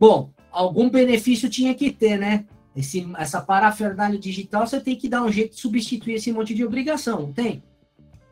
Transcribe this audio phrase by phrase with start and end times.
[0.00, 2.46] Bom, algum benefício tinha que ter, né?
[2.74, 6.64] Esse, essa parafernália digital, você tem que dar um jeito de substituir esse monte de
[6.64, 7.62] obrigação, não tem?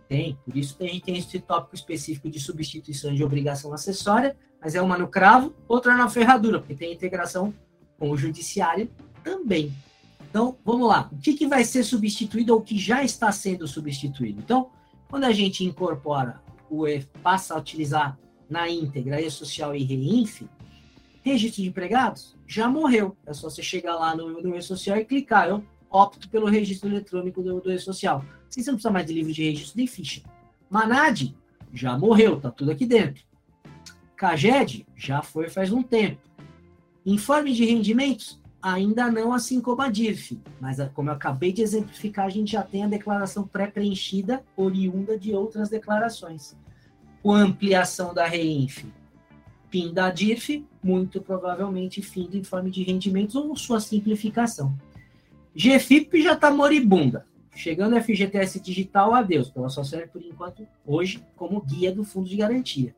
[0.09, 4.75] Tem, por isso a gente tem esse tópico específico de substituição de obrigação acessória, mas
[4.75, 7.53] é uma no cravo, outra na ferradura, porque tem integração
[7.99, 8.91] com o judiciário
[9.23, 9.71] também.
[10.31, 11.11] Então, vamos lá.
[11.13, 14.41] O que, que vai ser substituído ou que já está sendo substituído?
[14.41, 14.71] Então,
[15.11, 16.41] quando a gente incorpora
[16.71, 20.49] o E, passa a utilizar na íntegra E-Social e REINF,
[21.29, 23.17] registro de empregados já morreu.
[23.27, 25.49] É só você chegar lá no, no E-Social e clicar.
[25.49, 28.25] Eu opto pelo registro eletrônico do, do E-Social.
[28.49, 30.23] Assim você não precisa mais de livro de registro nem ficha.
[30.69, 31.35] Manad
[31.73, 33.23] já morreu, tá tudo aqui dentro.
[34.17, 36.21] Caged já foi faz um tempo.
[37.07, 40.41] Informe de rendimentos ainda não, assim como a DIRF.
[40.61, 45.33] Mas, como eu acabei de exemplificar, a gente já tem a declaração pré-preenchida, oriunda de
[45.33, 46.57] outras declarações.
[47.23, 48.85] Com ampliação da REINF,
[49.71, 54.77] PIN da DIRF, muito provavelmente fim do informe de rendimentos ou sua simplificação.
[55.55, 57.27] GFIP já está moribunda.
[57.55, 59.53] Chegando a FGTS digital, adeus.
[59.57, 62.95] Ela só serve por enquanto, hoje, como guia do fundo de garantia.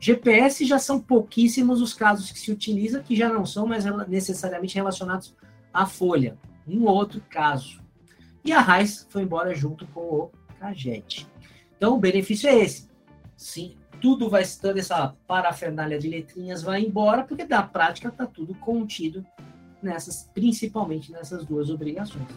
[0.00, 4.74] GPS já são pouquíssimos os casos que se utiliza, que já não são mais necessariamente
[4.74, 5.34] relacionados
[5.72, 6.36] à folha.
[6.66, 7.80] Um outro caso.
[8.44, 11.26] E a RAIS foi embora junto com o CAGET.
[11.76, 12.88] Então, o benefício é esse.
[13.36, 18.54] Sim, tudo vai, toda essa parafernália de letrinhas vai embora, porque na prática está tudo
[18.56, 19.24] contido
[19.82, 22.28] nessas, principalmente nessas duas obrigações.